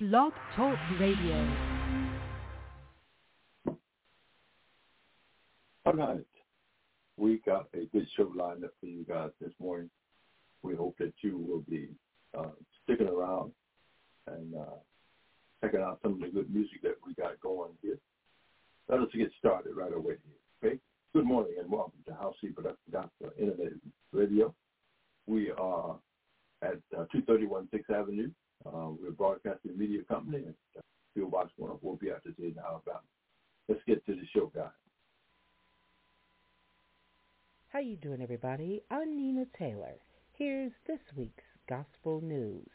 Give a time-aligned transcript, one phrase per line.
[0.00, 1.46] Blog Talk Radio.
[5.84, 6.24] All right.
[7.18, 9.90] We got a good show lined up for you guys this morning.
[10.62, 11.90] We hope that you will be
[12.34, 12.52] uh,
[12.82, 13.52] sticking around
[14.26, 14.78] and uh,
[15.62, 17.98] checking out some of the good music that we got going here.
[18.88, 20.70] Let us get started right away here.
[20.70, 20.78] Okay?
[21.12, 23.32] Good morning and welcome to HOWCEE Production Gospel
[24.14, 24.54] Radio.
[25.26, 25.96] We are
[26.62, 28.30] at uh, 231 6th Avenue.
[28.66, 30.80] Uh, we're a broadcasting media company and uh,
[31.14, 33.00] Field Box 104 Beatrice in Alabama.
[33.68, 34.68] Let's get to the show, guys.
[37.68, 38.82] How you doing, everybody?
[38.90, 39.94] I'm Nina Taylor.
[40.32, 42.66] Here's this week's gospel news.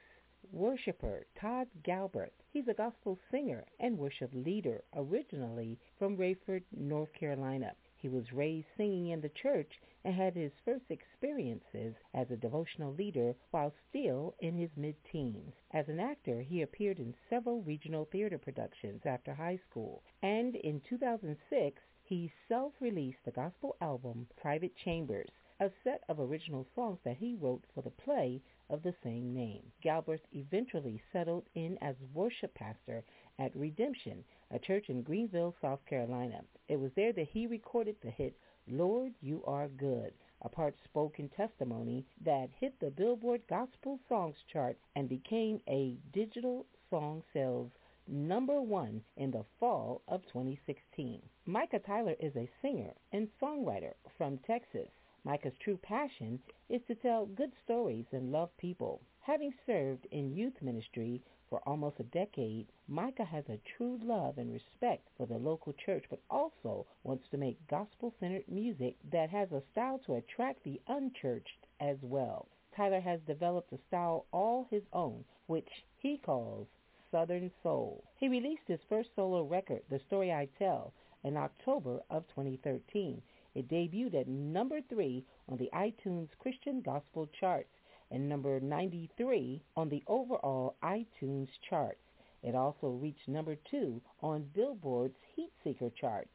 [0.52, 2.29] Worshipper Todd Galberth.
[2.52, 7.73] He's a gospel singer and worship leader, originally from Raeford, North Carolina.
[8.05, 12.93] He was raised singing in the church and had his first experiences as a devotional
[12.93, 15.55] leader while still in his mid-teens.
[15.71, 20.81] As an actor, he appeared in several regional theater productions after high school, and in
[20.81, 27.34] 2006, he self-released the gospel album Private Chambers, a set of original songs that he
[27.34, 29.71] wrote for the play of the same name.
[29.81, 33.03] Galberth eventually settled in as worship pastor
[33.39, 36.41] at Redemption, a church in Greenville, South Carolina.
[36.67, 42.05] It was there that he recorded the hit Lord, You Are Good, a part-spoken testimony
[42.23, 47.71] that hit the Billboard Gospel Songs chart and became a digital song sales
[48.07, 51.21] number one in the fall of 2016.
[51.45, 54.89] Micah Tyler is a singer and songwriter from Texas.
[55.23, 59.01] Micah's true passion is to tell good stories and love people.
[59.26, 64.53] Having served in youth ministry for almost a decade, Micah has a true love and
[64.53, 69.63] respect for the local church, but also wants to make gospel-centered music that has a
[69.72, 72.47] style to attract the unchurched as well.
[72.78, 76.68] Tyler has developed a style all his own, which he calls
[77.09, 78.03] Southern Soul.
[78.18, 83.23] He released his first solo record, The Story I Tell, in October of 2013.
[83.56, 87.74] It debuted at number three on the iTunes Christian Gospel charts
[88.16, 92.00] and number 93 on the overall iTunes charts.
[92.44, 96.30] It also reached number two on Billboard's Heatseeker charts.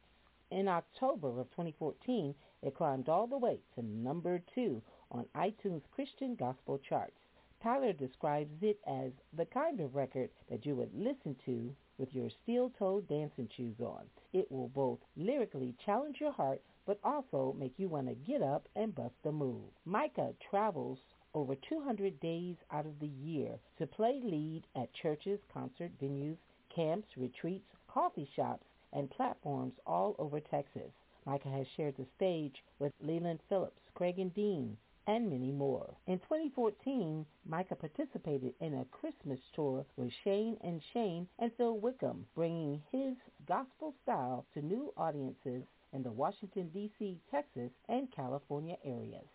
[0.51, 6.35] In October of 2014, it climbed all the way to number two on iTunes Christian
[6.35, 7.17] Gospel charts.
[7.63, 12.29] Tyler describes it as the kind of record that you would listen to with your
[12.43, 14.03] steel-toed dancing shoes on.
[14.33, 18.67] It will both lyrically challenge your heart but also make you want to get up
[18.75, 19.63] and bust a move.
[19.85, 20.99] Micah travels
[21.33, 26.37] over 200 days out of the year to play lead at churches, concert venues,
[26.75, 30.91] camps, retreats, coffee shops, and platforms all over Texas.
[31.25, 34.77] Micah has shared the stage with Leeland Phillips, Craig and Dean,
[35.07, 35.95] and many more.
[36.07, 42.25] In 2014, Micah participated in a Christmas tour with Shane and Shane and Phil Wickham,
[42.35, 43.15] bringing his
[43.47, 49.27] gospel style to new audiences in the Washington, D.C., Texas, and California areas.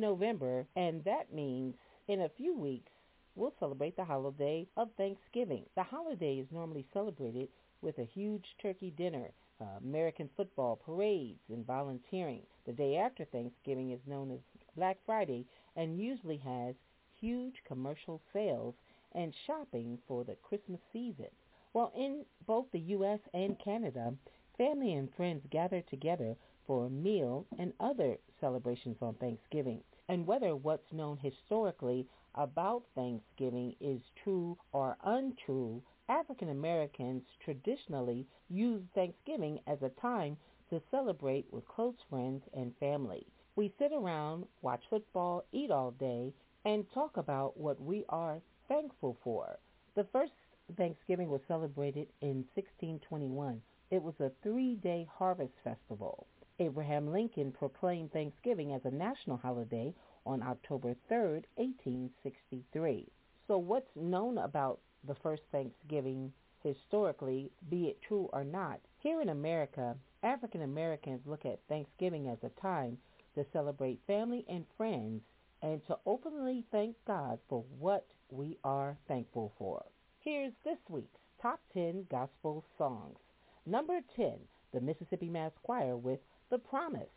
[0.00, 1.74] November, and that means
[2.08, 2.90] in a few weeks,
[3.36, 5.64] we'll celebrate the holiday of Thanksgiving.
[5.76, 7.48] The holiday is normally celebrated
[7.82, 12.42] with a huge turkey dinner, uh, American football, parades, and volunteering.
[12.66, 14.40] The day after Thanksgiving is known as
[14.76, 15.46] Black Friday
[15.76, 16.74] and usually has
[17.20, 18.74] huge commercial sales
[19.12, 21.28] and shopping for the Christmas season.
[21.72, 23.20] While in both the U.S.
[23.32, 24.14] and Canada,
[24.58, 29.82] family and friends gather together for a meal and other celebrations on Thanksgiving.
[30.10, 32.04] And whether what's known historically
[32.34, 40.36] about Thanksgiving is true or untrue, African Americans traditionally use Thanksgiving as a time
[40.68, 43.24] to celebrate with close friends and family.
[43.54, 46.34] We sit around, watch football, eat all day,
[46.64, 49.60] and talk about what we are thankful for.
[49.94, 50.32] The first
[50.76, 53.62] Thanksgiving was celebrated in 1621.
[53.92, 56.26] It was a three-day harvest festival.
[56.60, 59.94] Abraham Lincoln proclaimed Thanksgiving as a national holiday
[60.26, 61.16] on October 3,
[61.56, 63.08] 1863.
[63.46, 66.30] So what's known about the first Thanksgiving
[66.62, 68.78] historically, be it true or not?
[68.98, 72.98] Here in America, African Americans look at Thanksgiving as a time
[73.34, 75.22] to celebrate family and friends
[75.62, 79.82] and to openly thank God for what we are thankful for.
[80.18, 83.16] Here's this week's Top 10 Gospel Songs.
[83.64, 84.34] Number 10,
[84.74, 87.08] the Mississippi Mass Choir with the Promise.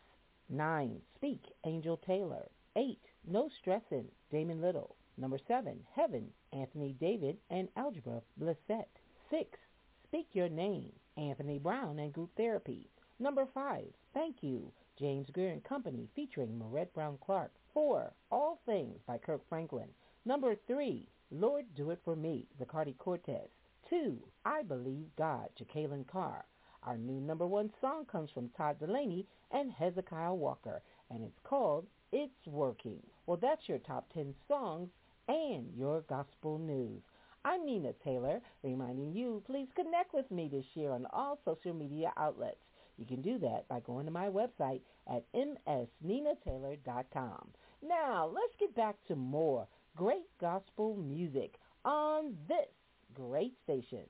[0.49, 1.01] 9.
[1.15, 2.51] Speak, Angel Taylor.
[2.75, 2.99] 8.
[3.25, 4.95] No Stressin', Damon Little.
[5.17, 5.79] Number 7.
[5.95, 8.85] Heaven, Anthony David and Algebra Blessett.
[9.31, 9.57] 6.
[10.03, 12.91] Speak Your Name, Anthony Brown and Group Therapy.
[13.17, 13.85] Number 5.
[14.13, 17.51] Thank You, James Greer and Company featuring Marette Brown Clark.
[17.73, 18.13] 4.
[18.31, 19.89] All Things by Kirk Franklin.
[20.25, 21.09] Number 3.
[21.31, 23.49] Lord Do It For Me, Zacardi Cortez.
[23.89, 24.15] 2.
[24.45, 26.45] I Believe God, Jekalyn Carr.
[26.85, 31.87] Our new number one song comes from Todd Dulaney and Hezekiah Walker, and it's called
[32.11, 33.01] It's Working.
[33.25, 34.89] Well, that's your top 10 songs
[35.29, 37.01] and your gospel news.
[37.45, 42.11] I'm Nina Taylor, reminding you, please connect with me this year on all social media
[42.17, 42.65] outlets.
[42.97, 47.47] You can do that by going to my website at msninataylor.com.
[47.81, 52.67] Now, let's get back to more great gospel music on this
[53.13, 54.03] great station.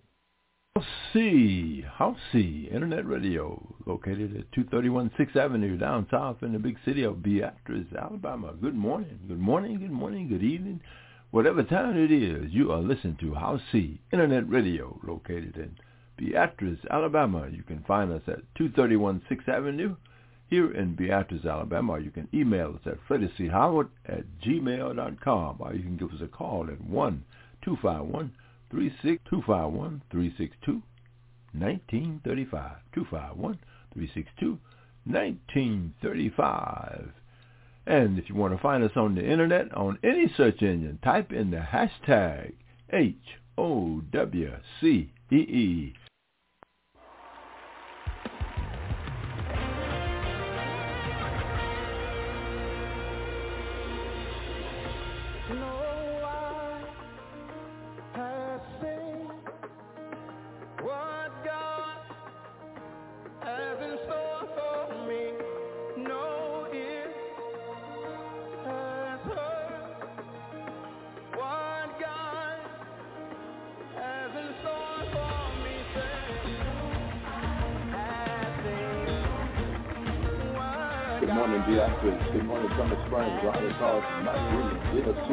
[0.76, 6.58] House C, House C, Internet Radio, located at 231 6th Avenue, down south in the
[6.58, 8.56] big city of Beatrice, Alabama.
[8.60, 10.82] Good morning, good morning, good morning, good evening.
[11.30, 15.76] Whatever time it is, you are listening to House C, Internet Radio, located in
[16.18, 17.48] Beatrice, Alabama.
[17.52, 19.96] You can find us at 231 6th Avenue
[20.50, 22.00] here in Beatrice, Alabama.
[22.00, 26.68] You can email us at freddiechoward at gmail.com, or you can give us a call
[26.72, 27.24] at 1
[27.62, 28.43] 251 251 362
[31.54, 33.60] 1935 251
[33.94, 34.60] 362
[35.06, 37.12] 1935
[37.86, 41.34] and if you want to find us on the internet on any search engine type
[41.34, 42.54] in the hashtag
[42.92, 43.14] H-O-W-C-E-E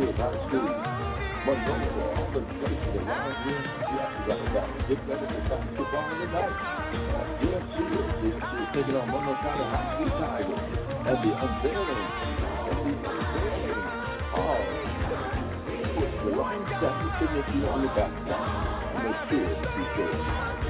[0.00, 0.64] High School,
[1.44, 3.60] all the places around here.
[3.84, 4.80] Beatrice, Alabama.
[4.88, 6.56] Get ready for basketball tonight.
[7.36, 10.64] DFC is, DFC is taking on Monroe County High School Tigers
[11.04, 12.08] at the unveiling,
[12.64, 13.80] at the unveiling
[14.40, 14.80] of
[16.24, 19.04] the line set the signature on the background.
[19.04, 20.69] Make sure you show Mark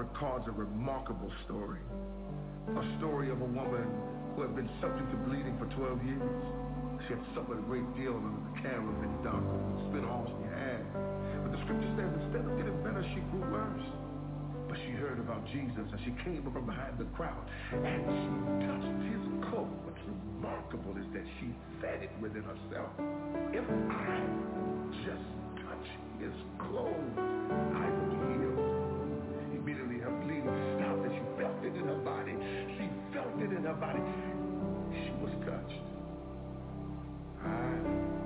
[0.00, 1.84] records a remarkable story.
[2.72, 3.84] A story of a woman
[4.32, 6.44] who had been subject to bleeding for 12 years.
[7.04, 10.24] She had suffered a great deal under the care of many doctors and spent all
[10.24, 10.80] she had.
[11.44, 13.88] But the scripture says instead of getting better, she grew worse.
[14.72, 17.44] But she heard about Jesus and she came from behind the crowd
[17.76, 18.32] and she
[18.64, 19.68] touched his coat.
[19.84, 21.52] What's remarkable is that she
[21.84, 22.88] said it within herself.
[23.52, 24.16] If I
[25.04, 25.28] just
[25.60, 25.86] touch
[26.24, 27.16] his clothes,
[27.76, 27.99] I
[31.74, 32.34] it in her body.
[32.76, 34.00] She felt it in her body.
[34.92, 35.80] She was touched.
[37.42, 38.19] I ah.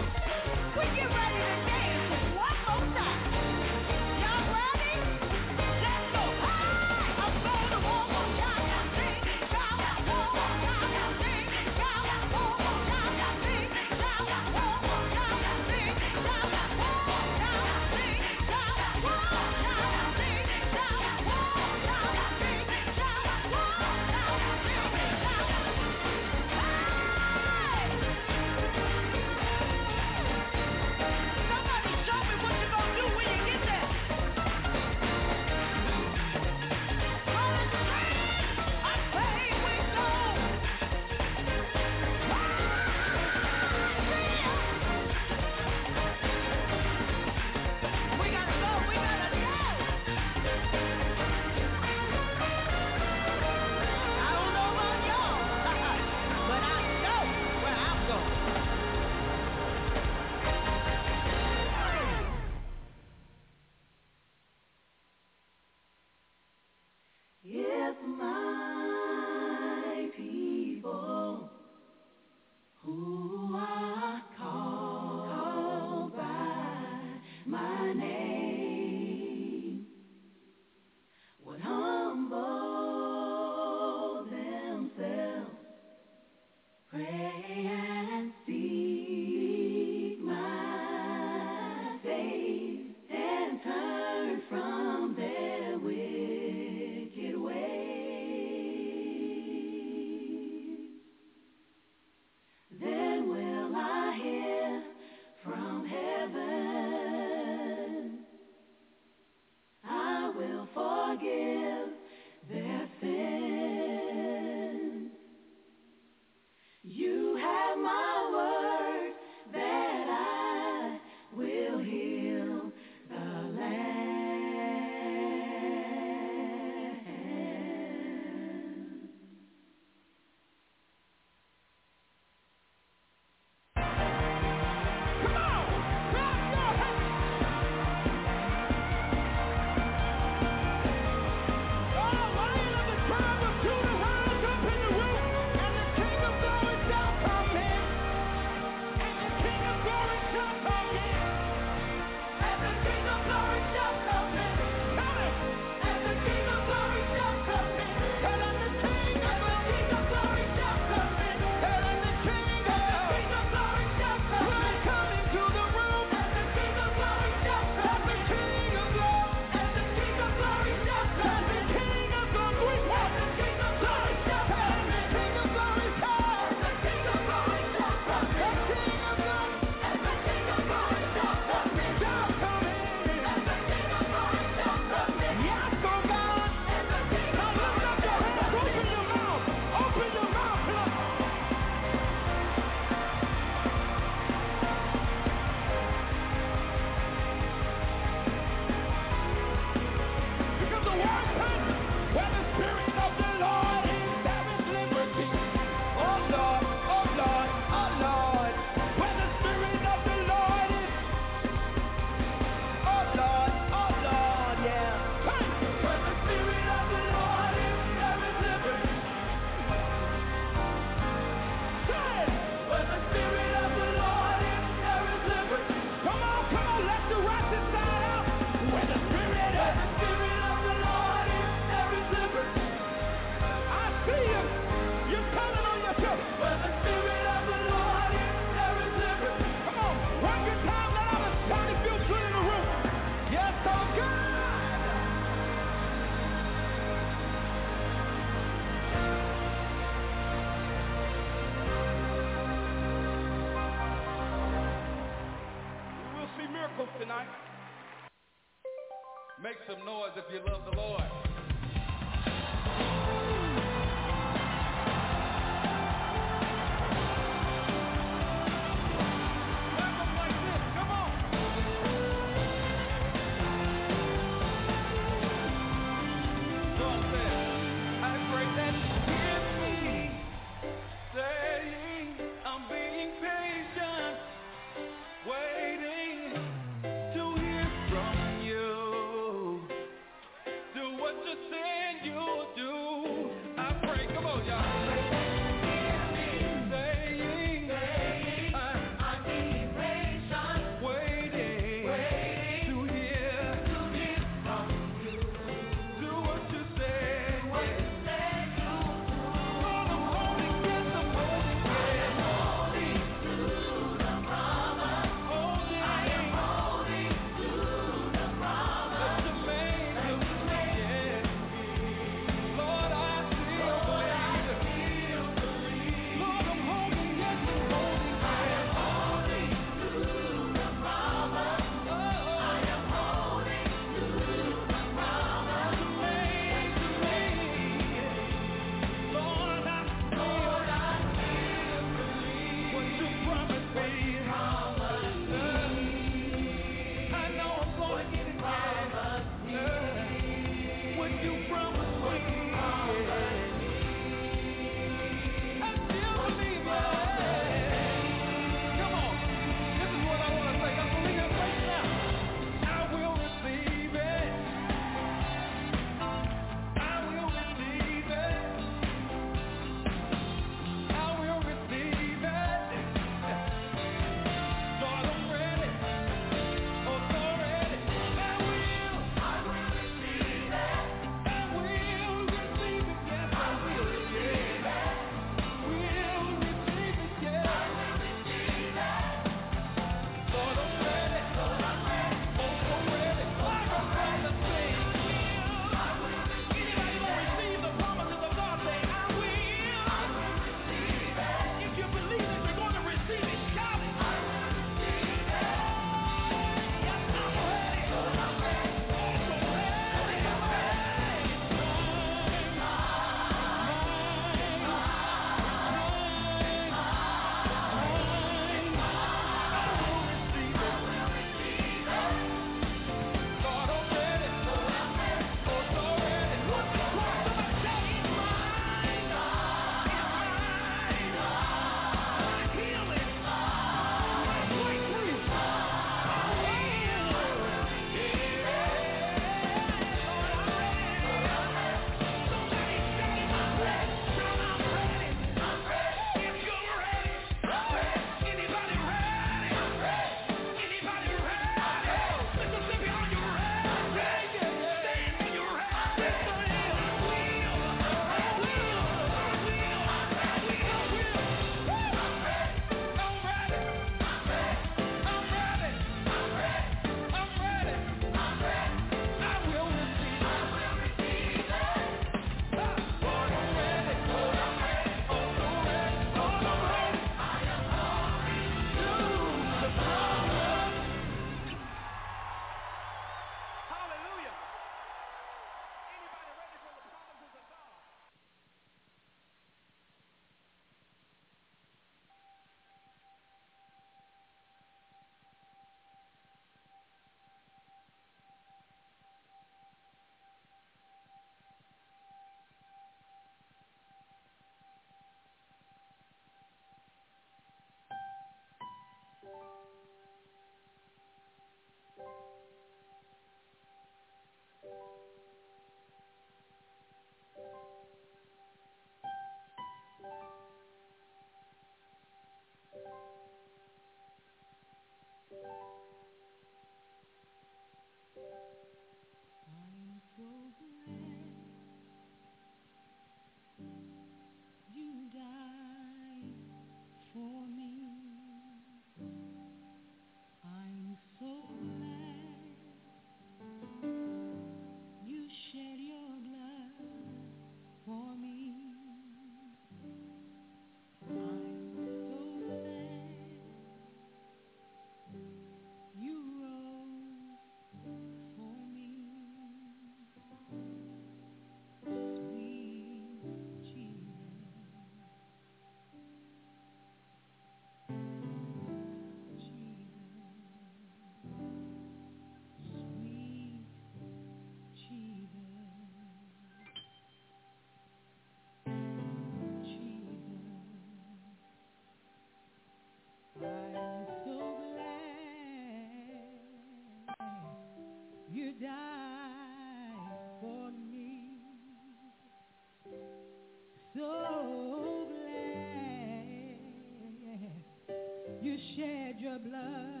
[599.39, 600.00] Blood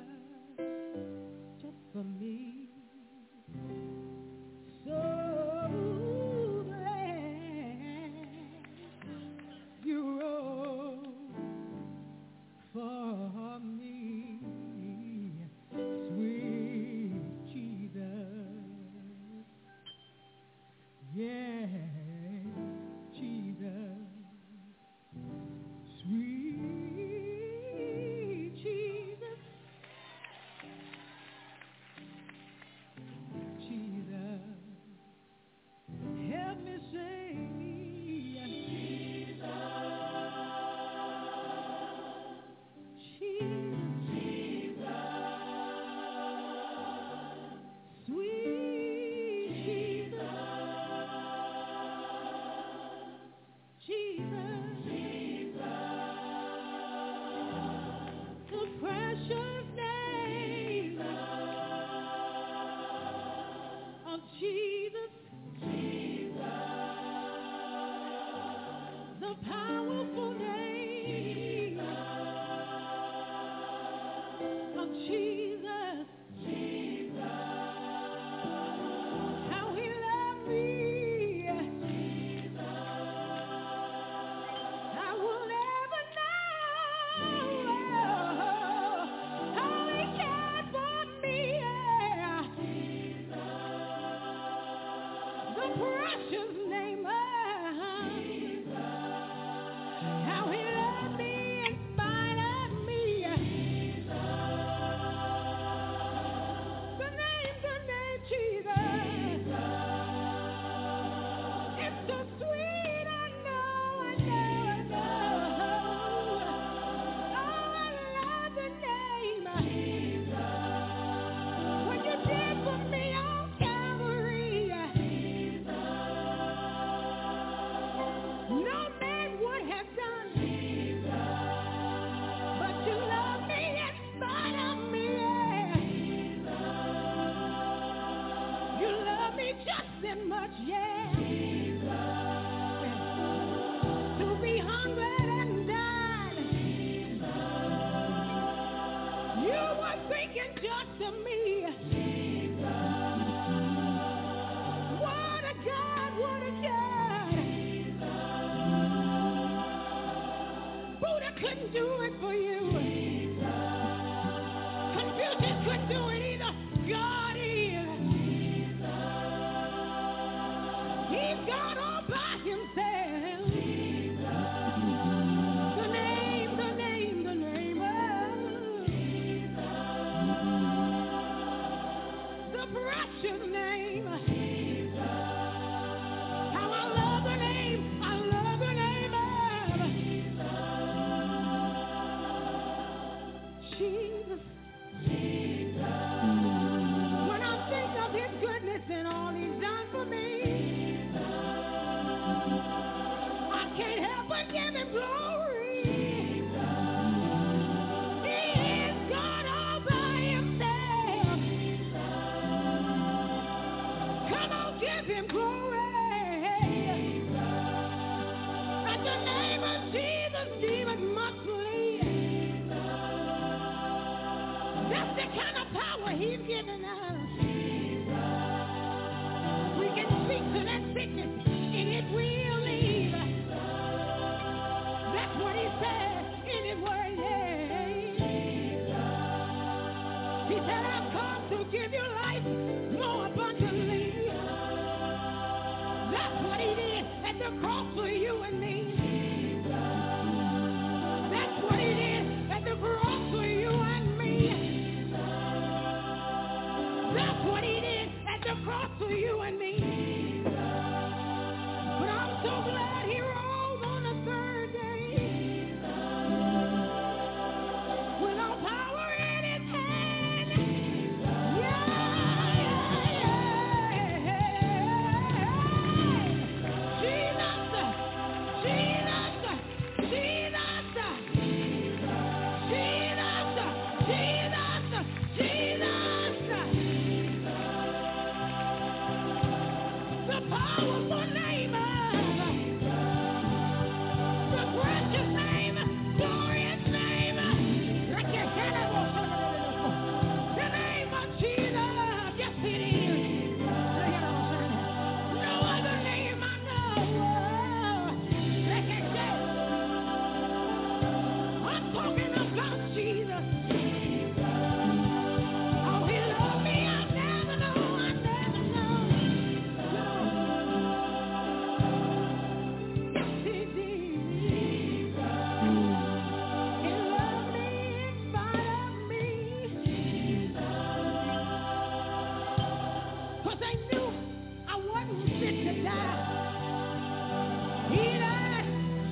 [161.73, 162.30] do it for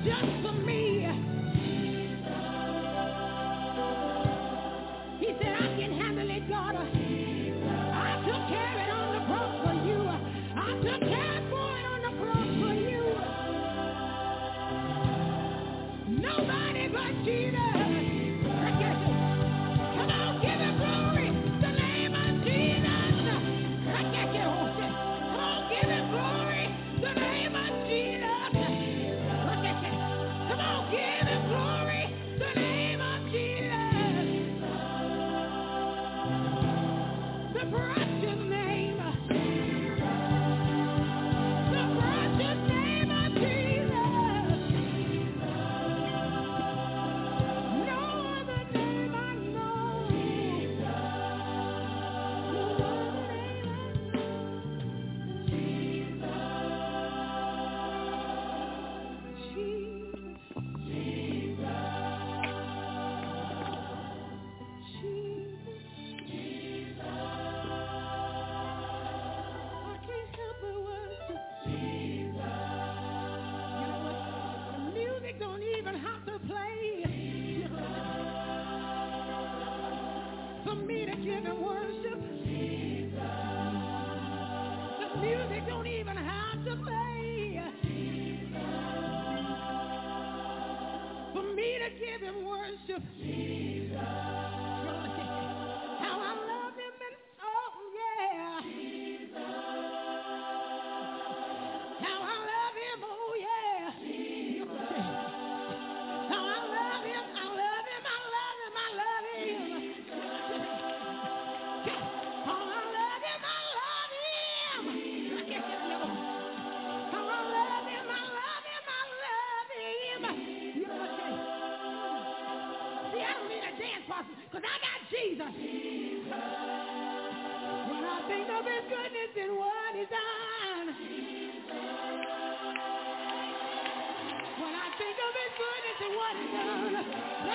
[0.02, 0.89] Come on,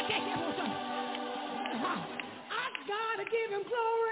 [0.06, 0.14] I
[2.88, 4.05] gotta give him glory.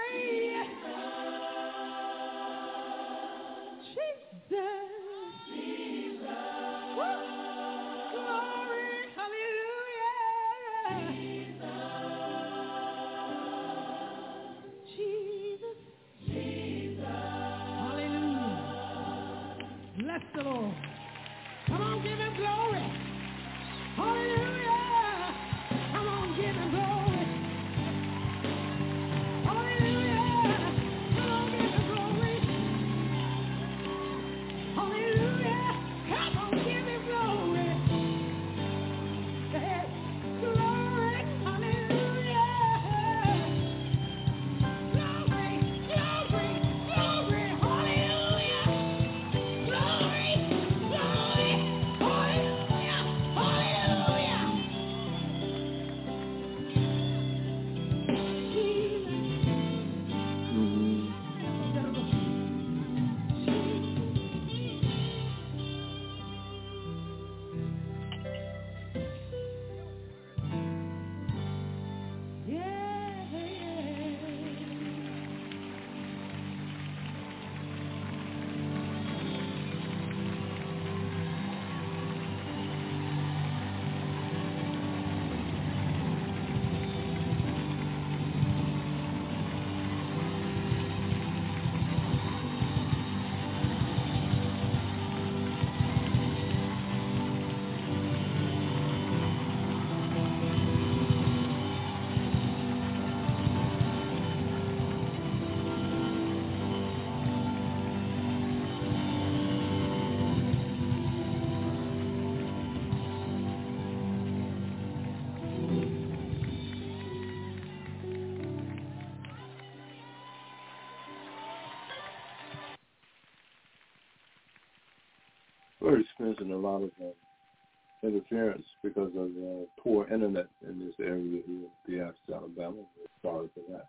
[126.14, 131.66] Experiencing a lot of uh, interference because of uh, poor internet in this area here,
[131.88, 132.76] Beatrice, Alabama.
[132.96, 133.88] We're sorry for that.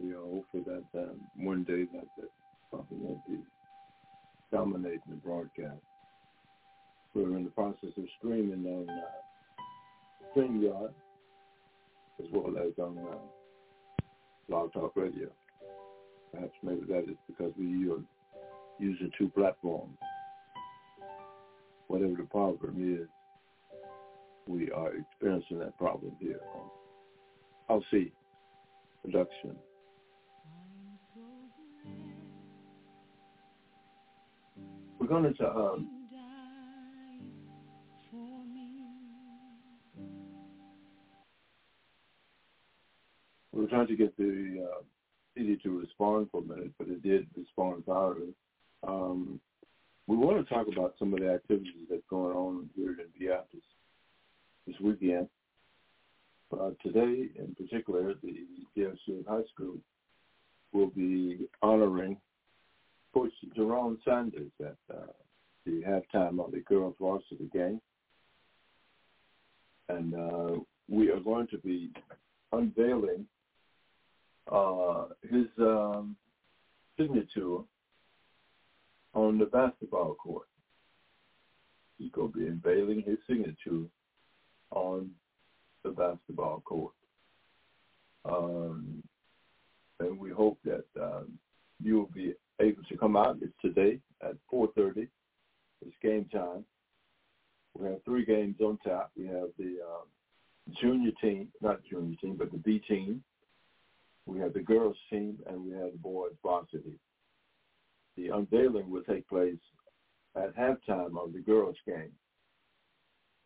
[0.00, 2.30] We are hopeful that um, one day that that
[2.70, 3.38] something won't be
[4.50, 5.82] dominating the broadcast.
[7.12, 10.94] We're in the process of streaming on uh, StreamYard
[12.18, 14.02] as well as on uh,
[14.48, 15.28] Blog Talk Radio.
[16.32, 18.00] Perhaps maybe that is because we are
[18.78, 19.98] using two platforms
[21.94, 23.08] whatever the problem is,
[24.48, 26.40] we are experiencing that problem here.
[27.70, 28.10] HOWCEE
[29.04, 29.54] production.
[34.98, 35.88] We're going to um,
[43.52, 44.82] we were trying to get the uh,
[45.36, 48.34] CD to respond for a minute, but it did respond entirely.
[48.82, 49.40] Um,
[50.06, 53.62] we want to talk about some of the activities that's going on here in Beatrice
[54.66, 55.28] this weekend.
[56.52, 58.46] Uh, today, in particular, the
[58.76, 59.78] DFC High School
[60.72, 62.18] will be honoring
[63.14, 65.06] Coach Jerome Sanders at uh,
[65.64, 67.80] the halftime of the girls' varsity game.
[69.88, 71.90] And uh, we are going to be
[72.52, 73.26] unveiling
[74.50, 76.16] uh, his um,
[76.98, 77.58] signature
[79.14, 80.46] on the basketball court.
[81.98, 83.86] He's going to be unveiling his signature
[84.70, 85.10] on
[85.84, 86.92] the basketball court.
[88.24, 89.02] Um,
[90.00, 91.38] and we hope that um,
[91.80, 93.38] you will be able to come out.
[93.40, 95.08] It's today at 4.30.
[95.86, 96.64] It's game time.
[97.76, 99.10] We have three games on tap.
[99.16, 103.22] We have the um, junior team, not junior team, but the B team.
[104.26, 106.98] We have the girls team, and we have the boys varsity
[108.34, 109.58] unveiling will take place
[110.36, 112.12] at halftime of the girls' game.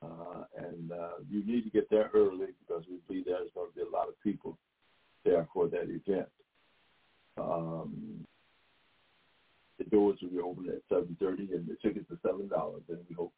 [0.03, 3.75] Uh, and uh, you need to get there early because we believe there's going to
[3.75, 4.57] be a lot of people
[5.25, 6.29] there for that event.
[7.37, 8.25] Um,
[9.79, 12.49] the doors will be open at 7.30 and the tickets are $7.
[12.89, 13.33] And we hope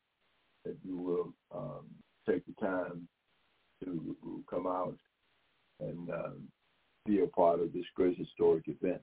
[0.65, 1.87] that you will um,
[2.29, 3.09] take the time
[3.85, 4.97] to come out
[5.81, 6.49] and um,
[7.07, 9.01] be a part of this great historic event.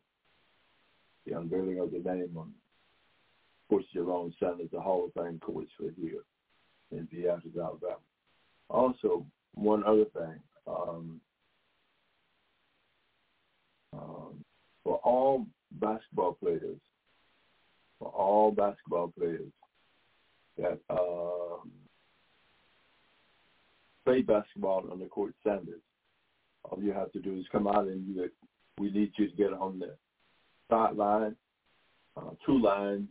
[1.38, 2.52] Unveiling of the name on
[3.70, 6.24] Coach Jerome Sanders, the Hall of Fame coach for here
[6.92, 7.98] in Beatrice, Alabama.
[8.70, 11.22] Also, one other thing, um,
[13.94, 14.44] um,
[14.84, 16.80] for all basketball players,
[18.00, 19.52] for all basketball players
[20.58, 21.70] that um,
[24.06, 25.84] play basketball on the court standards,
[26.64, 28.30] all you have to do is come out and you,
[28.80, 29.96] we need you to get on the
[30.70, 31.36] sideline,
[32.16, 33.08] uh, two lines,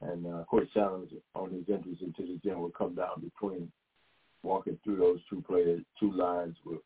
[0.00, 3.70] and uh, Coach Sanders on his entrance into the gym will come down between,
[4.42, 6.82] walking through those two players, two lines will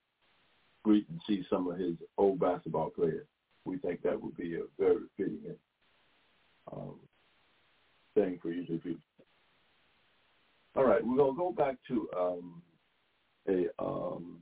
[0.82, 3.26] greet and see some of his old basketball players.
[3.64, 5.40] We think that would be a very fitting
[6.72, 6.94] um,
[8.14, 8.96] thing for you to do.
[10.76, 12.62] All right, we're gonna go back to um,
[13.48, 14.38] a um,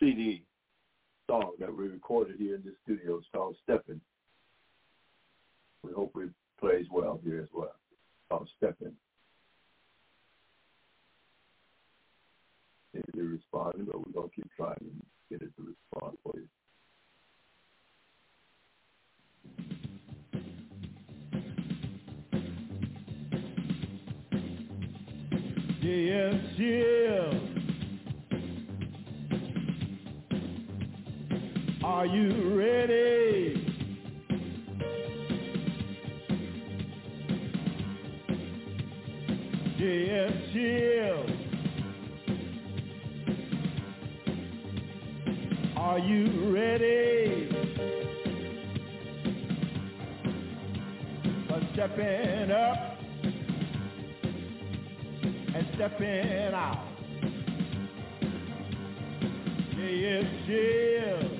[0.00, 0.42] CD
[1.28, 3.18] song that we recorded here in the studio.
[3.18, 4.00] It's called "Steppin'."
[5.84, 7.74] We hope it plays well here as well.
[7.92, 8.94] It's called "Steppin'."
[12.94, 14.90] Maybe they're responding, but we're gonna keep trying to
[15.30, 16.48] get it to respond for you.
[25.80, 27.57] Yes, yeah.
[31.88, 33.64] Are you ready?
[39.78, 41.22] Yes, yeah.
[45.78, 47.48] Are you ready?
[51.48, 52.98] For stepping up
[55.54, 56.86] and stepping out.
[59.74, 61.37] Yes, yeah.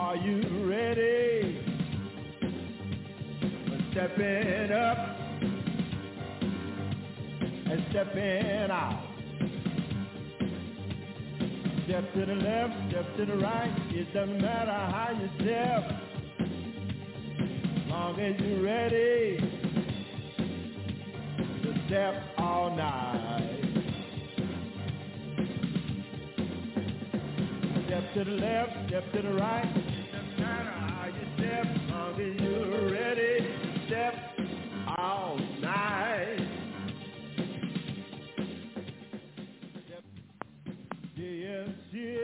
[0.00, 1.60] Are you ready?
[3.92, 4.98] Stepping up
[7.66, 9.04] and stepping out.
[11.84, 13.70] Step to the left, step to the right.
[13.90, 15.92] It doesn't matter how you step,
[17.88, 19.38] long as you're ready
[21.62, 23.58] to step all night.
[27.86, 29.89] Step to the left, step to the right.
[31.52, 32.12] Are
[32.92, 33.48] ready,
[33.88, 34.14] step
[34.96, 36.38] all night.
[41.16, 42.16] J and C,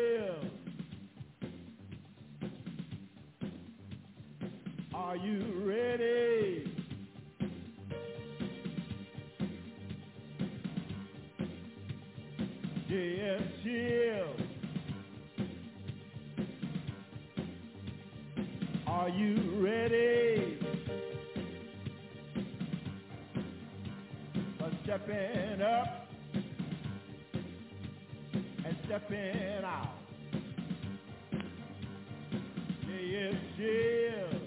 [4.95, 6.73] are you ready?
[12.89, 14.26] Yes, yeah.
[19.07, 20.59] Are you ready?
[24.59, 26.09] For stepping up
[28.65, 29.95] and stepping out.
[33.01, 34.39] Yes, yeah.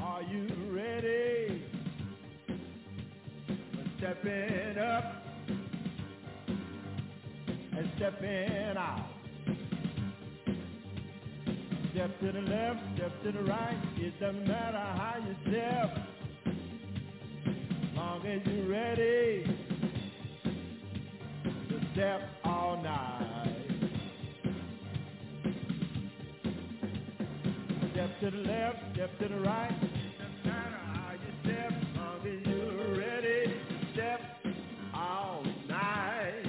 [0.00, 1.62] Are you ready?
[3.36, 5.04] For stepping up
[7.76, 9.03] and stepping out.
[11.94, 13.76] Step to the left, step to the right.
[13.98, 15.96] It doesn't matter how you step,
[17.94, 19.46] long as you're ready
[21.70, 23.54] to step all night.
[27.92, 29.70] Step to the left, step to the right.
[29.70, 34.20] It doesn't matter how you step, long as you're ready to step
[34.92, 36.44] all night.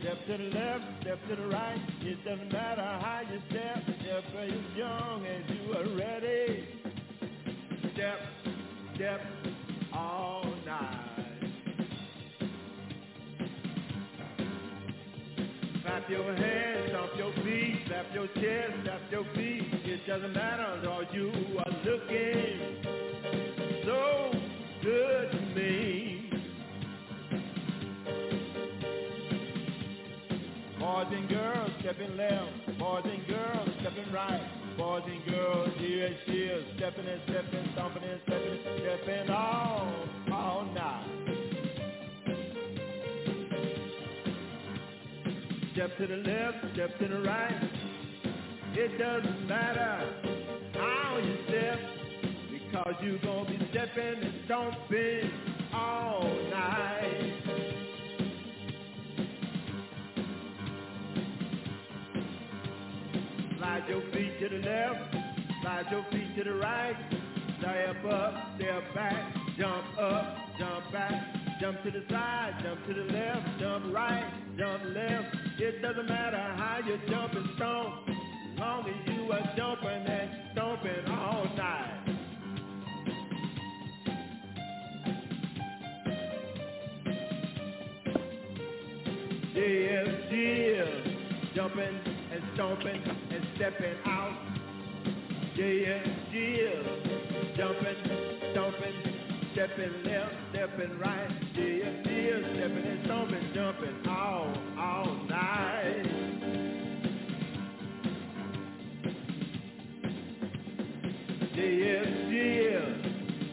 [0.00, 1.80] Step to the left, step to the right.
[2.02, 3.82] It doesn't matter how you step.
[4.00, 6.68] Step as young as you are ready.
[7.94, 8.20] Step,
[8.94, 9.20] step
[9.92, 10.98] all night.
[15.82, 19.64] Clap your hands, stomp your feet, slap your chest, tap your feet.
[19.84, 22.76] It doesn't matter, Lord, you are looking
[23.84, 24.30] so
[24.82, 26.01] good to me.
[31.02, 34.40] Boys and girls stepping left, boys and girls stepping right.
[34.78, 39.92] Boys and girls, here she is, stepping and stepping, stomping and stepping, stepping all,
[40.32, 41.06] all night.
[45.72, 47.70] Step to the left, step to the right.
[48.74, 50.08] It doesn't matter
[50.74, 51.80] how you step,
[52.52, 55.32] because you're gonna be stepping and stomping
[55.74, 57.41] all night.
[63.92, 65.14] Your feet to the left,
[65.60, 66.96] slide your feet to the right.
[67.58, 73.12] Step up, step back, jump up, jump back, jump to the side, jump to the
[73.12, 75.36] left, jump right, jump left.
[75.58, 80.30] It doesn't matter how you jump and stomp, as long as you are jumping and
[80.52, 81.98] stomping all night.
[89.54, 90.88] Yes, yes,
[91.54, 94.38] jumping and stomping and stepping out.
[95.54, 96.84] Yes, yes,
[97.56, 97.96] jumping,
[98.52, 98.94] stomping,
[99.52, 101.30] stepping left, stepping right.
[101.54, 106.06] Yes, yes, stepping and stomping, jumping all, all night.
[111.54, 112.82] Yes, yes,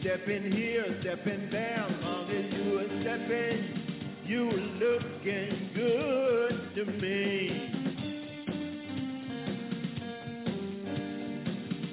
[0.00, 3.76] stepping here, stepping there, long as you are stepping.
[4.24, 7.79] You looking good to me.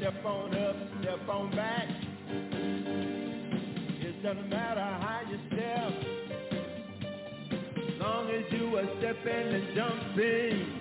[0.07, 1.89] Step on up, step on back.
[3.99, 5.91] It doesn't matter how you step.
[7.77, 10.79] as Long as you are stepping and jumping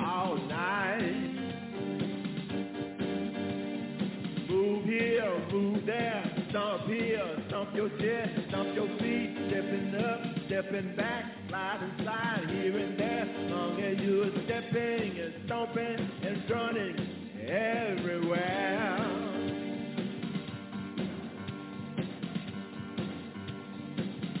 [0.00, 1.34] all night.
[4.48, 10.96] Move here, move there, stomp here, stomp your chest, stomp your feet, stepping up, stepping
[10.96, 13.26] back, slide and slide here and there.
[13.50, 17.15] Long as you are stepping and stomping and running
[17.48, 18.66] everywhere.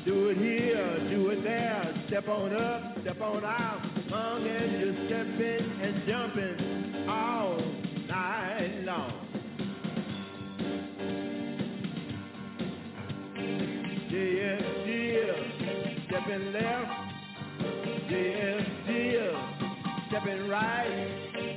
[0.04, 3.80] Do it here, do it there, step on up, step on out.
[4.08, 7.58] Long as you're stepping and jumping all
[8.06, 9.12] night long.
[14.08, 15.34] Dear, dear,
[16.08, 16.92] stepping left.
[18.08, 19.36] Dear, dear,
[20.08, 21.55] stepping right.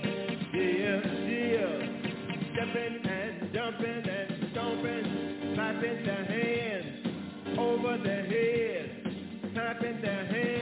[2.60, 10.59] Stepping and jumping and stomping, clapping their hands over their head, clapping their hands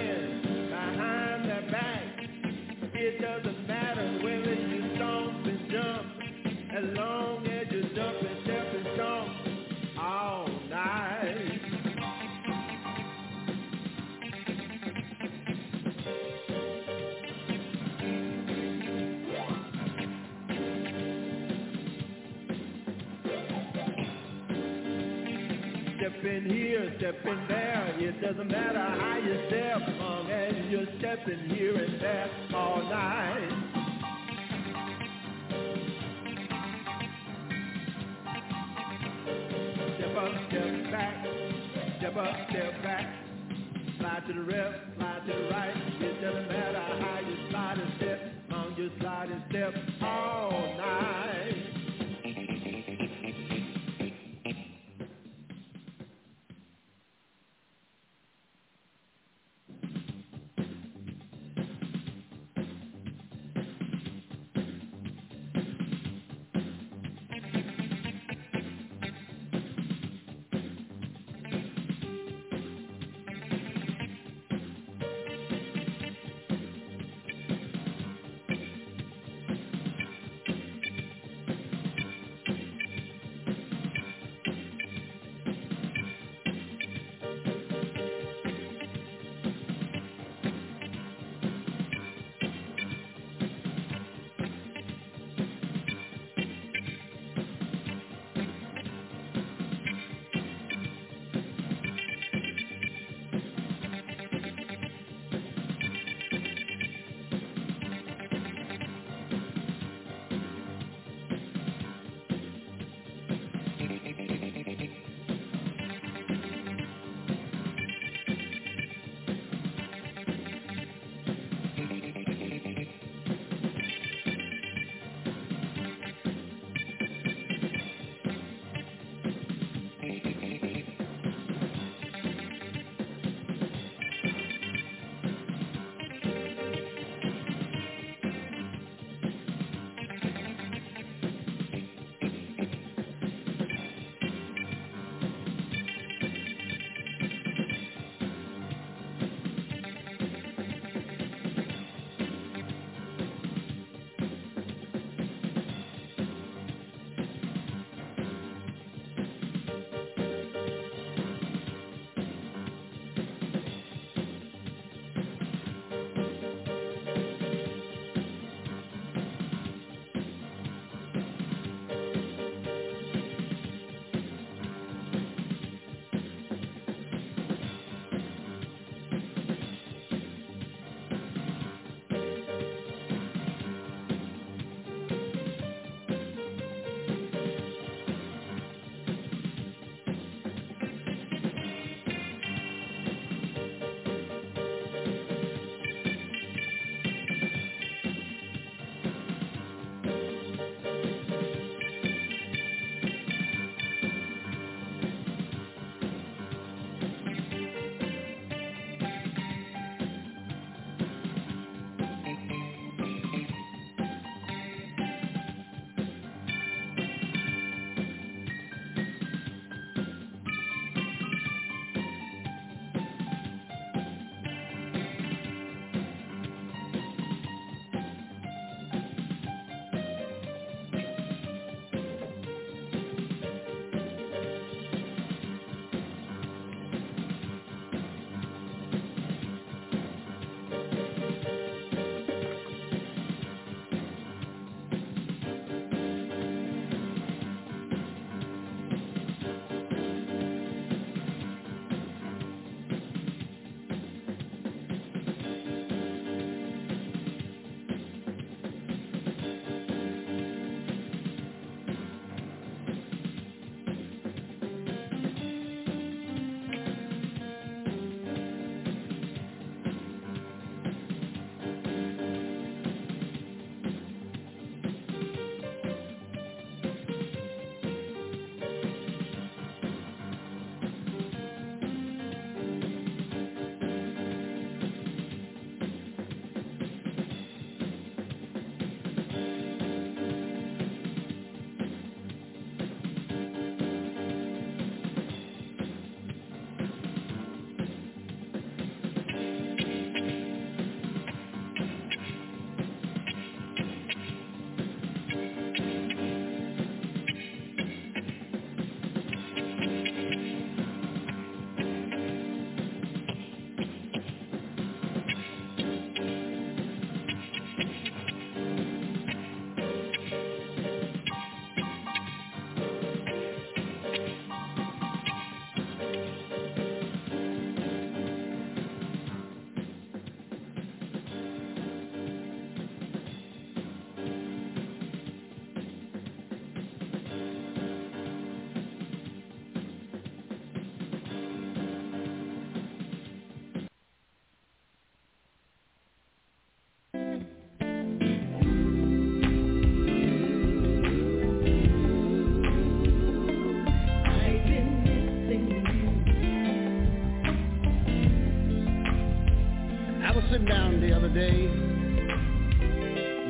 [26.37, 31.75] Stepping here, stepping there, it doesn't matter how you step, long as you're stepping here
[31.75, 33.49] and there all night.
[39.97, 41.27] Step up, step back,
[41.97, 43.15] step up, step back.
[43.97, 45.75] Slide to the left, slide to the right.
[46.01, 49.96] It doesn't matter how you slide and step, long you slide and step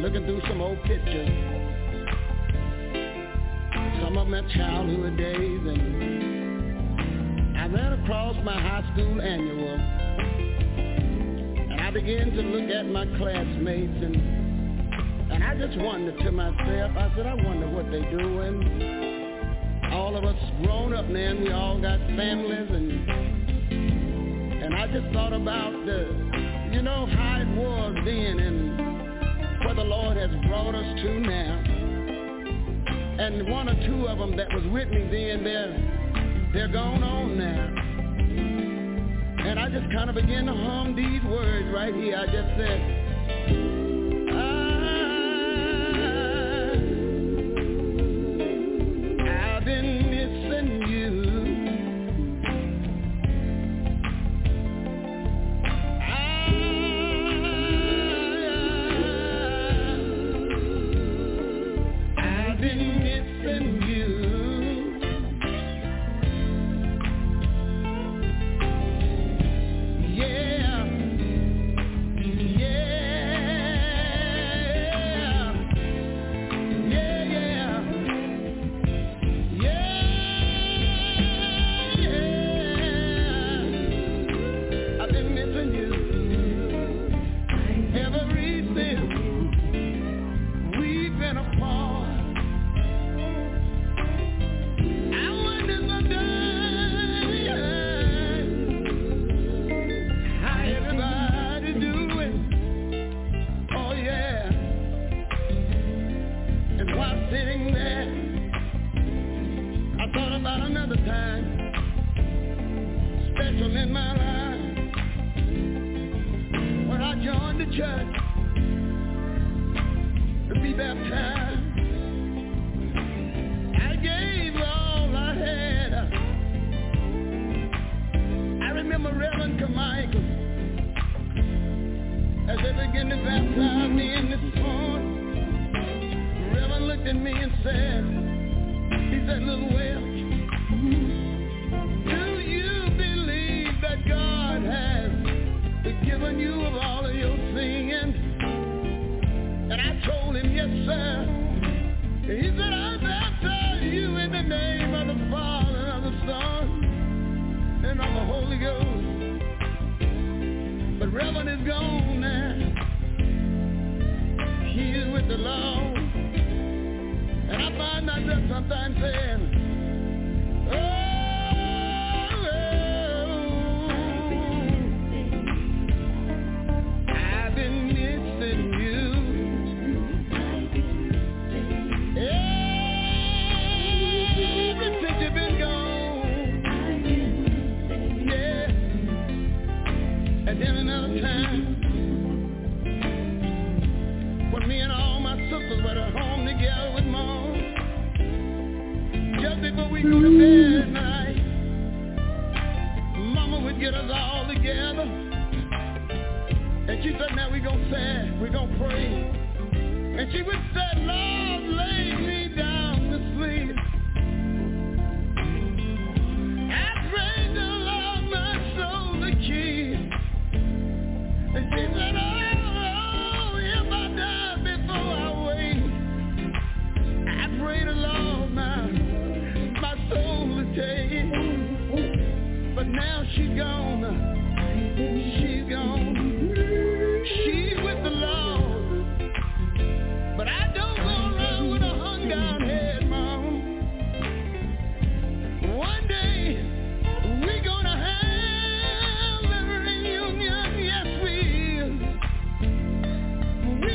[0.02, 1.30] looking through some old pictures.
[4.04, 9.80] Some of my childhood days, and I ran across my high school annual.
[11.72, 14.16] And I began to look at my classmates, and
[15.32, 19.90] and I just wondered to myself, I said, I wonder what they doing.
[19.94, 23.10] All of us grown up and we all got families, and
[24.64, 26.27] and I just thought about the,
[26.78, 31.64] you know, how it was then and where the Lord has brought us to now.
[33.18, 37.36] And one or two of them that was with me then, they're, they're gone on
[37.36, 37.74] now.
[39.50, 42.16] And I just kind of began to hum these words right here.
[42.16, 43.77] I just said,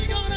[0.03, 0.32] we gonna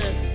[0.00, 0.25] here.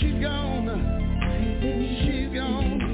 [0.00, 0.68] She's gone.
[2.04, 2.85] She's gone.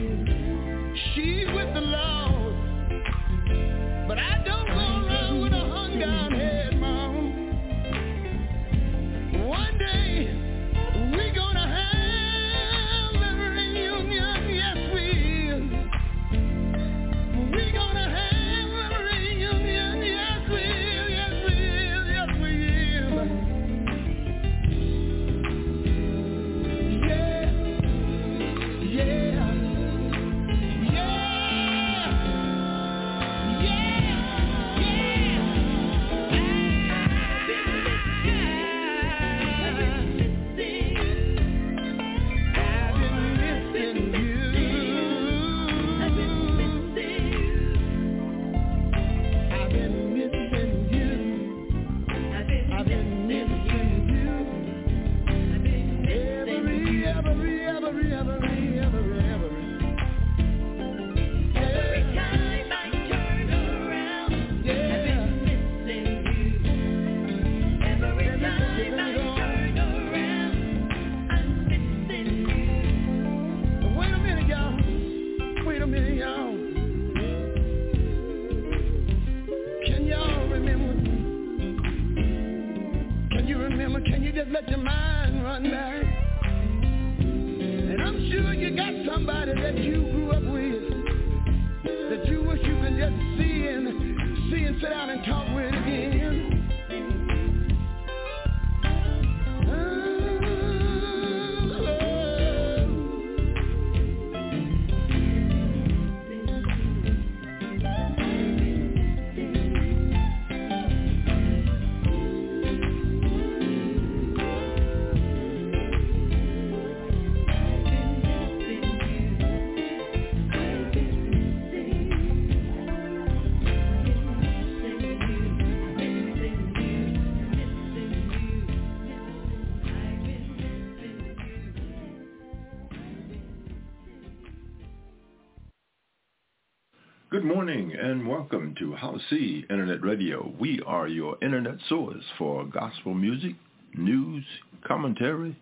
[138.03, 140.53] And welcome to House C Internet Radio.
[140.59, 143.55] We are your internet source for gospel music,
[143.95, 144.45] news,
[144.85, 145.57] commentary,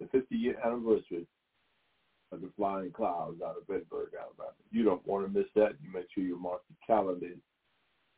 [0.00, 1.26] the 50-year anniversary
[2.32, 4.54] of the Flying Clouds out of Bedford, Alabama.
[4.70, 5.72] You don't want to miss that.
[5.82, 7.34] You make sure you mark the calendar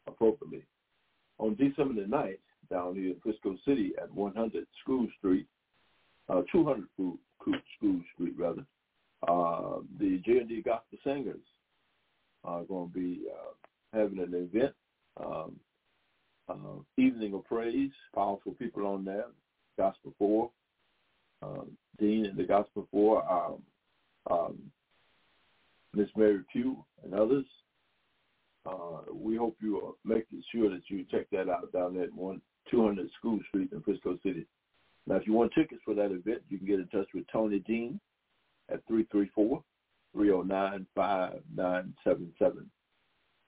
[0.06, 0.64] appropriately.
[1.39, 2.39] On December the 9th,
[2.70, 5.47] down here in Frisco City at 100 School Street,
[6.28, 7.18] uh, 200 School
[8.14, 8.64] Street, rather,
[9.26, 11.40] uh, the J&D Gospel Singers
[12.44, 14.74] are going to be uh, having an event,
[15.22, 15.56] um,
[16.48, 19.26] uh, evening of praise, powerful people on there,
[19.76, 20.51] Gospel 4,
[21.43, 23.62] um, Dean and the Gospel 4, um,
[24.30, 24.59] um,
[25.94, 27.44] Miss Mary Pugh and others.
[28.66, 32.40] Uh, we hope you are making sure that you check that out down at one
[32.70, 34.46] 200 School Street in Frisco City.
[35.06, 37.60] Now, if you want tickets for that event, you can get in touch with Tony
[37.60, 37.98] Dean
[38.70, 39.62] at 334-309-5977.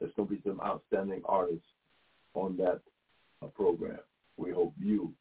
[0.01, 1.67] There's going to be some outstanding artists
[2.33, 2.81] on that
[3.43, 3.99] uh, program.
[4.39, 5.13] We hope you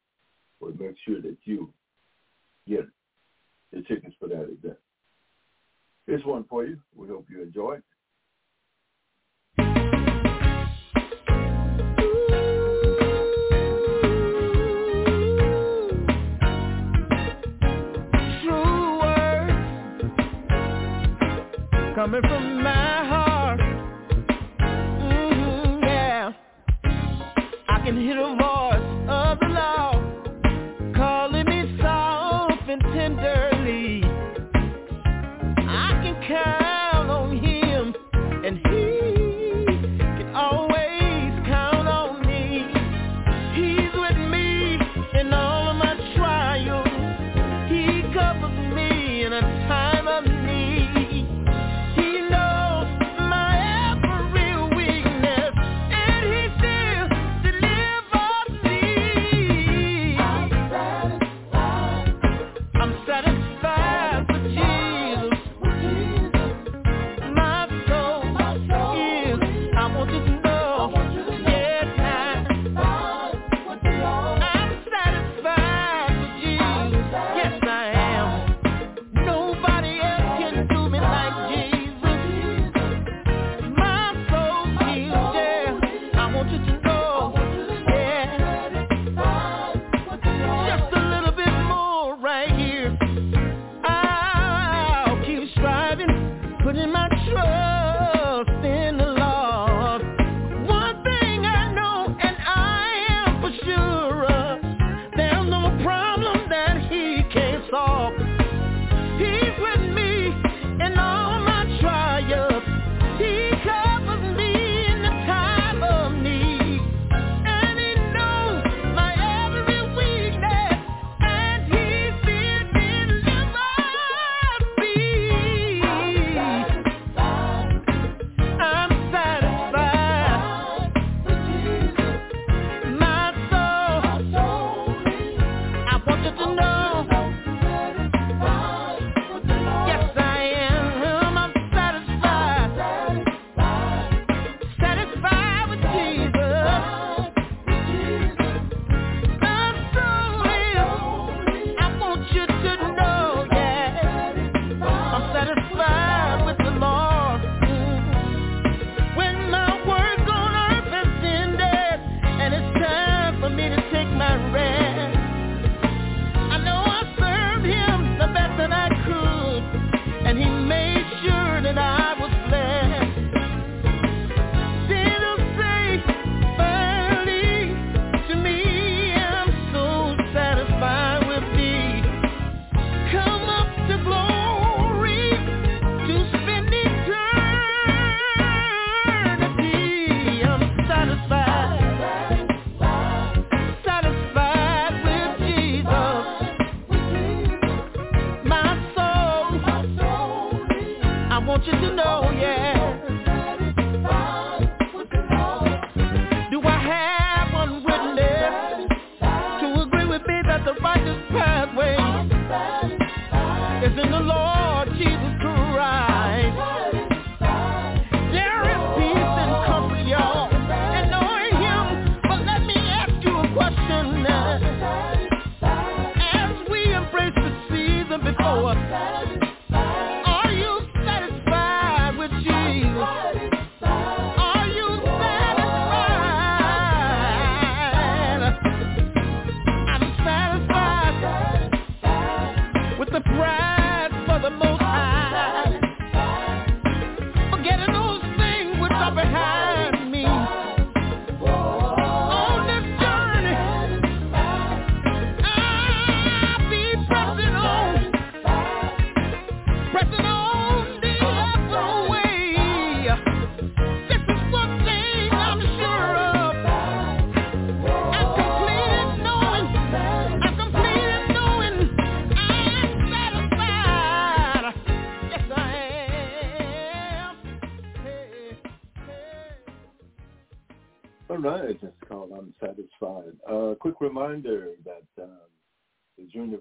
[0.62, 1.74] will make sure that you
[2.68, 2.88] get
[3.74, 4.78] the tickets for that event.
[6.10, 6.80] Here's one for you.
[6.96, 7.84] We hope you enjoy it.
[21.96, 23.60] coming from my heart.
[24.60, 26.32] Mm-hmm, yeah.
[27.68, 28.49] I can hear the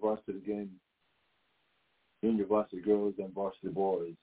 [0.08, 0.70] varsity game,
[2.22, 4.14] junior varsity girls and varsity boys,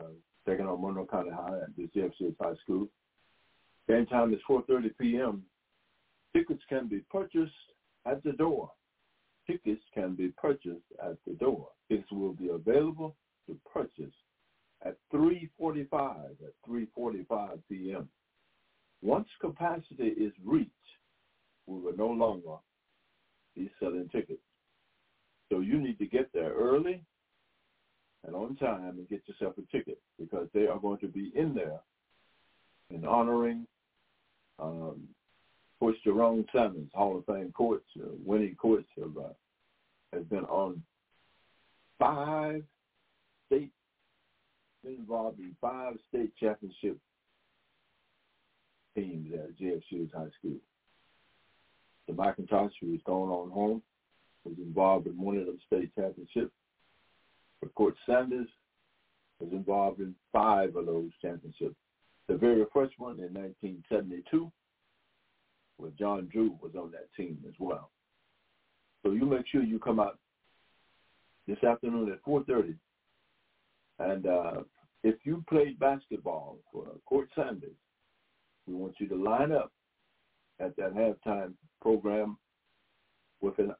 [0.00, 0.06] uh,
[0.46, 2.88] taking on Monroe County High at the GFCS High School.
[3.88, 5.42] Game time is 4.30 p.m.
[6.34, 7.52] Tickets can be purchased
[8.06, 8.70] at the door.
[9.46, 11.68] Tickets can be purchased at the door.
[11.88, 14.14] Tickets will be available to purchase
[14.84, 18.08] at 3.45 at 3.45 p.m.
[19.02, 20.70] Once capacity is reached,
[21.66, 22.56] we will no longer
[23.56, 24.40] be selling tickets.
[25.52, 27.02] So you need to get there early
[28.24, 31.54] and on time and get yourself a ticket because they are going to be in
[31.54, 31.80] there
[32.88, 33.66] and honoring
[34.58, 35.02] um,
[35.78, 39.34] Coach Jerome Sammons, Hall of Fame coach, uh, winning coach of, uh,
[40.14, 40.82] has been on
[41.98, 42.62] five
[43.46, 43.72] state,
[44.82, 46.96] been involved in five state championship
[48.94, 50.56] teams at JFC's high school.
[52.06, 53.82] The McIntosh, who going on home,
[54.44, 56.52] was involved in one of the state championships.
[57.60, 58.48] But Coach Sanders
[59.38, 61.76] was involved in five of those championships.
[62.28, 64.50] The very first one in 1972,
[65.76, 67.90] where John Drew was on that team as well.
[69.02, 70.18] So you make sure you come out
[71.46, 72.76] this afternoon at 4.30.
[73.98, 74.60] And uh,
[75.02, 77.70] if you played basketball for Court Sanders,
[78.66, 79.72] we want you to line up
[80.60, 82.38] at that halftime program
[83.40, 83.74] with an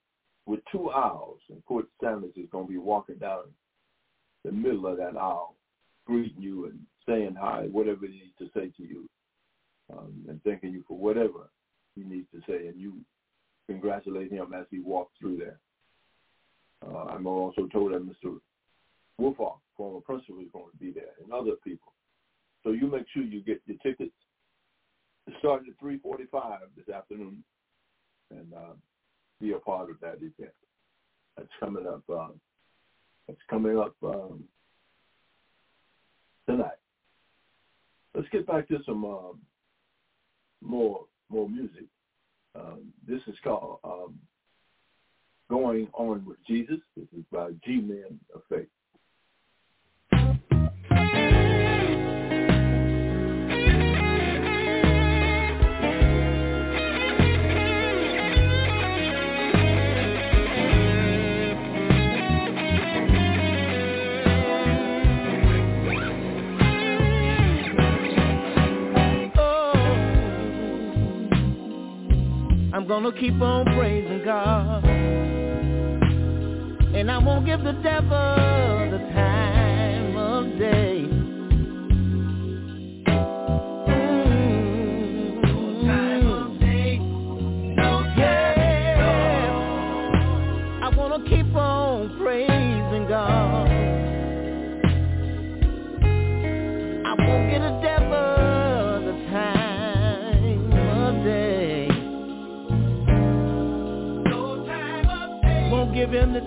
[0.47, 3.45] with two aisles, and Coach Sanders is going to be walking down
[4.45, 5.55] the middle of that aisle,
[6.07, 9.09] greeting you and saying hi, whatever he needs to say to you,
[9.93, 11.51] um, and thanking you for whatever
[11.95, 12.95] he needs to say, and you
[13.69, 15.59] congratulate him as he walks through there.
[16.85, 18.39] Uh, I'm also told that Mr.
[19.21, 21.93] Wolfoff, former principal, is going to be there, and other people.
[22.65, 24.15] So you make sure you get your tickets
[25.39, 27.45] starting at 3:45 this afternoon,
[28.31, 28.75] and uh,
[29.43, 30.55] be a part of that event.
[31.37, 32.03] That's coming up.
[32.09, 32.35] Um,
[33.27, 34.45] that's coming up um,
[36.49, 36.79] tonight.
[38.15, 39.41] Let's get back to some um,
[40.63, 41.87] more more music.
[42.55, 44.19] Um, this is called um,
[45.51, 48.43] "Going On with Jesus." This is by G Men of
[73.03, 74.85] gonna keep on praising God.
[76.95, 78.82] And I won't give the devil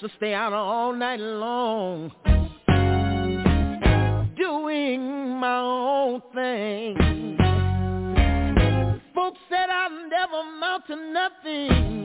[0.00, 2.10] used to stay out all night long
[4.36, 6.96] doing my own thing.
[9.14, 11.99] Folks said I'd never amount to nothing.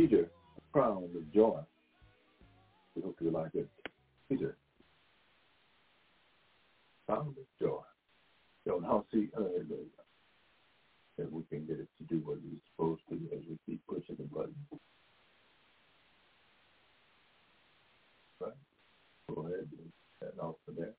[0.00, 1.58] Peter, a crown of joy.
[2.96, 3.68] We hope you like it.
[4.30, 4.56] Peter,
[7.06, 7.82] crown of joy.
[8.64, 9.66] Don't see hallelujah.
[11.18, 14.16] That we can get it to do what it's supposed to as we keep pushing
[14.16, 14.54] the button.
[18.40, 18.52] Right?
[19.28, 20.94] Go ahead and set off for that.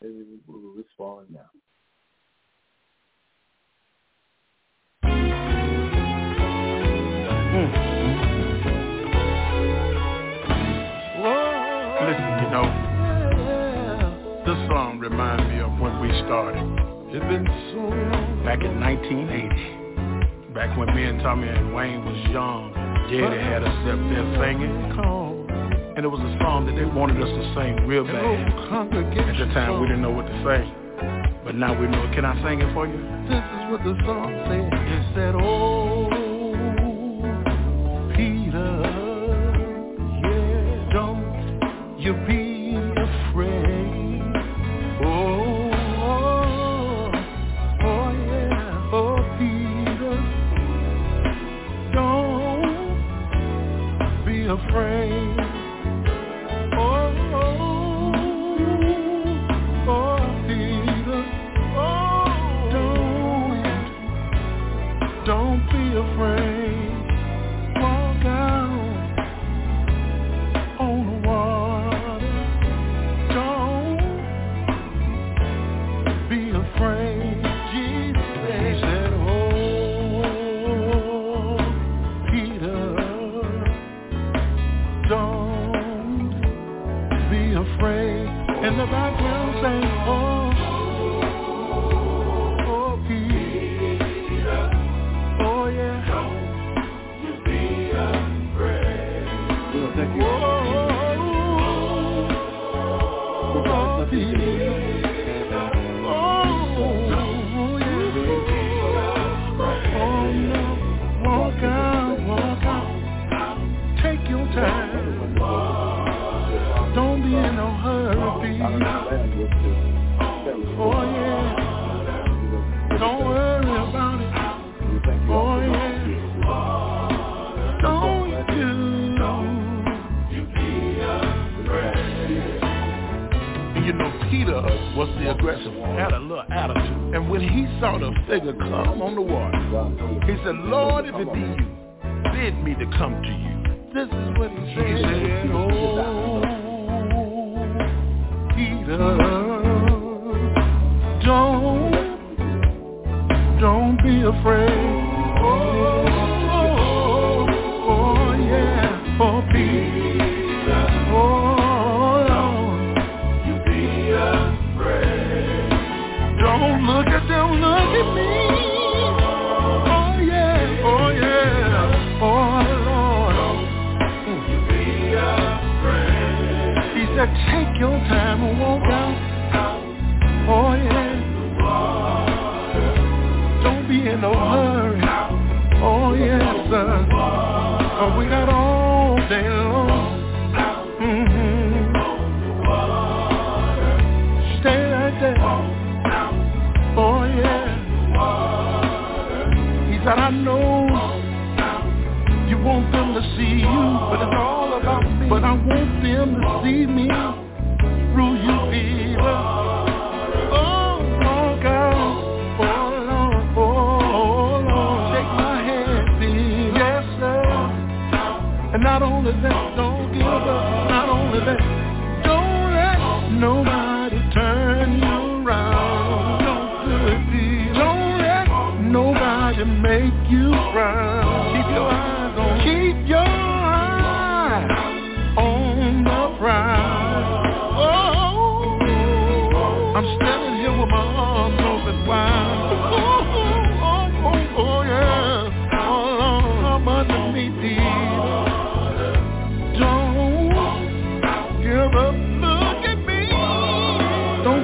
[0.00, 1.50] Maybe we will respond now.
[7.52, 7.89] Listen,
[14.70, 16.62] song reminds me of when we started.
[17.10, 17.42] It's been
[17.74, 18.44] so long.
[18.46, 20.54] Back in 1980.
[20.54, 22.70] Back when me and Tommy and Wayne was young.
[23.10, 24.70] Daddy had us up there singing.
[25.96, 28.14] And it was a song that they wanted us to sing real bad.
[28.14, 30.70] At the time we didn't know what to sing.
[31.44, 32.06] But now we know.
[32.14, 32.94] Can I sing it for you?
[33.26, 34.70] This is what the song said.
[34.70, 35.99] It said, Oh,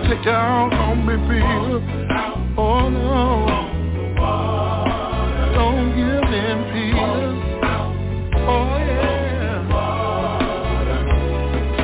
[0.08, 1.80] Take down on me, Peter.
[2.56, 3.46] Oh no.
[5.52, 7.22] Don't give in, Peter.
[8.46, 9.66] Oh yeah.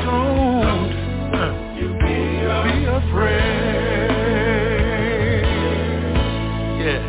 [0.04, 0.88] Don't
[1.98, 3.42] be afraid.
[6.78, 7.02] Yeah.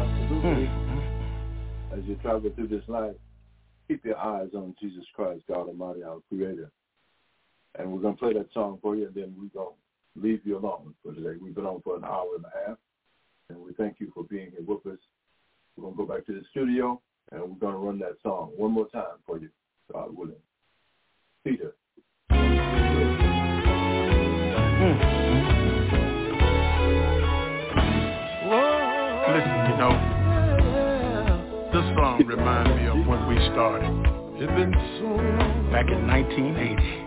[0.00, 0.68] Absolutely.
[1.92, 3.16] As you travel through this life,
[3.88, 6.70] keep your eyes on Jesus Christ, God Almighty, our Creator.
[7.78, 10.40] And we're going to play that song for you, and then we're going to leave
[10.44, 11.38] you alone for today.
[11.40, 12.78] We've been on for an hour and a half,
[13.48, 14.98] and we thank you for being here with us.
[15.76, 17.00] We're going to go back to the studio,
[17.30, 19.48] and we're going to run that song one more time for you,
[19.90, 20.34] God willing.
[21.44, 21.74] Peter.
[29.32, 29.92] Listen, you know,
[31.72, 33.88] this song reminds me of when we started.
[34.34, 35.70] It's been so long.
[35.72, 37.01] Back in 1980.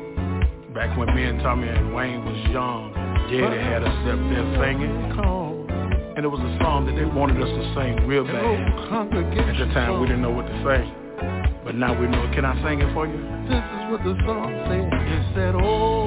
[0.76, 2.92] Back when me and Tommy and Wayne was young.
[3.32, 4.92] Daddy had us up there singing.
[6.18, 8.36] And it was a song that they wanted us to sing real bad.
[8.36, 10.84] At the time, we didn't know what to say.
[11.64, 12.30] But now we know.
[12.36, 13.16] Can I sing it for you?
[13.48, 14.92] This is what the song said.
[14.92, 16.05] It said, oh,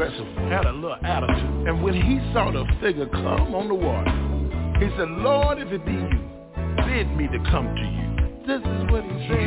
[0.00, 1.66] aggressive, had a little attitude.
[1.66, 4.10] And when he saw the figure come on the water,
[4.78, 6.22] he said, Lord, if it be you,
[6.86, 7.98] bid me to come to you.
[8.46, 9.37] This is what he said.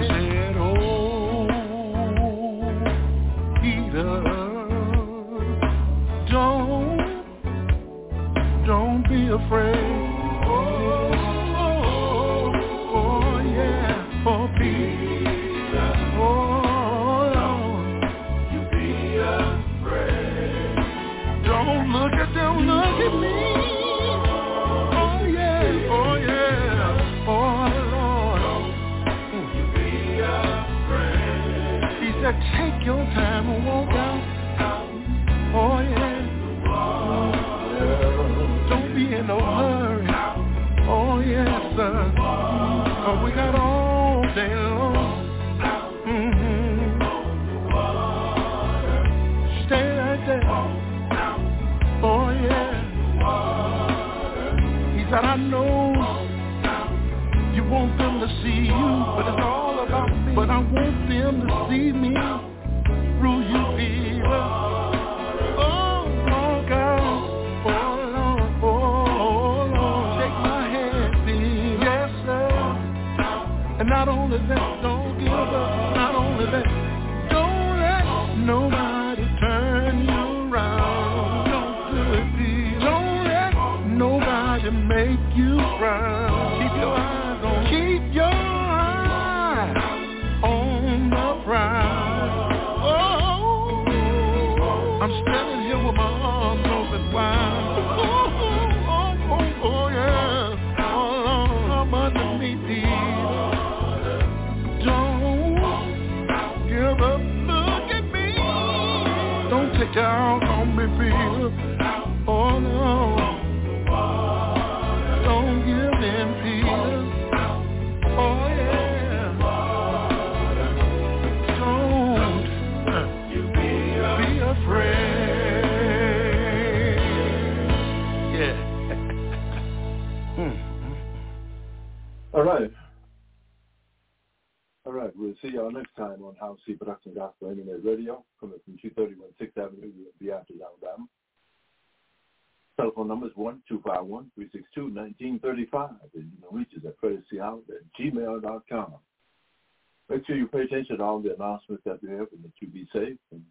[150.82, 153.44] mentioned all the announcements that they have and that you be safe and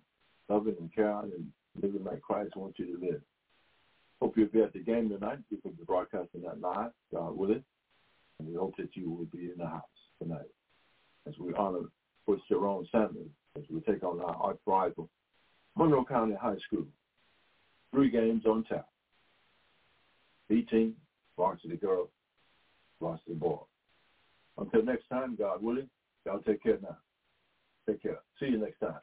[0.48, 1.47] loving and caring and
[1.81, 3.20] living like Christ wants you to live.
[4.20, 5.39] Hope you'll be at the game tonight.
[5.48, 7.62] We will be broadcasting that live, God willing.
[8.40, 9.85] And we hope that you will be in the house
[10.20, 10.51] tonight
[11.28, 11.85] as we honor
[12.27, 15.09] Coach Jerome Sanders as we take on our arch rival,
[15.77, 16.86] Monroe County High School.
[17.93, 18.89] Three games on tap.
[20.48, 20.97] B team,
[21.36, 22.09] varsity girls,
[23.01, 23.59] varsity boy.
[24.59, 25.89] Until next time, God willing,
[26.27, 26.97] y'all take care now.
[27.89, 28.20] Take care.
[28.40, 28.97] See you next time.